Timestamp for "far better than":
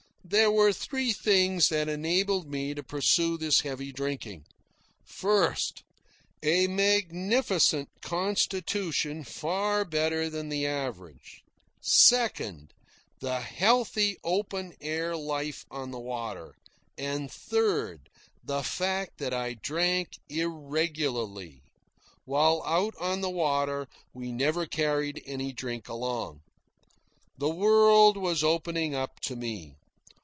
9.25-10.47